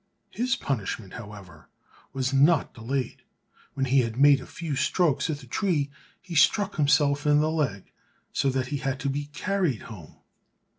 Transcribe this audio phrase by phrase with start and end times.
[0.31, 1.69] His punishment, however,
[2.11, 3.21] was not delayed;
[3.75, 7.51] when he had made a few strokes at the tree he struck himself in the
[7.51, 7.91] leg,
[8.33, 10.15] so that he had to be carried home.